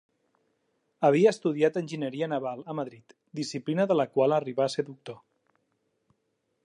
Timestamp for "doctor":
4.89-5.21